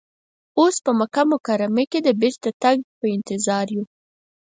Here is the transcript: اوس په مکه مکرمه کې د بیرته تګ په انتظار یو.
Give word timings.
اوس 0.59 0.75
په 0.85 0.91
مکه 0.99 1.23
مکرمه 1.31 1.83
کې 1.91 1.99
د 2.03 2.09
بیرته 2.21 2.49
تګ 2.63 2.77
په 2.99 3.05
انتظار 3.15 3.65
یو. 3.75 3.83